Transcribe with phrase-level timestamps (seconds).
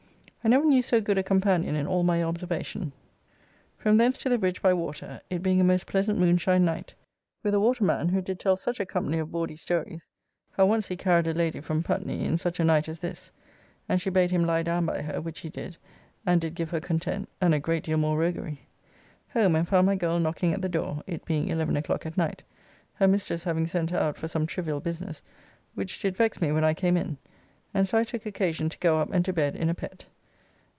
[0.43, 2.93] I never knew so good a companion in all my observation.
[3.77, 6.95] From thence to the bridge by water, it being a most pleasant moonshine night,
[7.43, 10.07] with a waterman who did tell such a company of bawdy stories,
[10.53, 13.29] how once he carried a lady from Putney in such a night as this,
[13.87, 15.77] and she bade him lie down by her, which he did,
[16.25, 18.61] and did give her content, and a great deal more roguery.
[19.35, 22.41] Home and found my girl knocking at the door (it being 11 o'clock at night),
[22.95, 25.21] her mistress having sent her out for some trivial business,
[25.75, 27.19] which did vex me when I came in,
[27.75, 30.07] and so I took occasion to go up and to bed in a pet.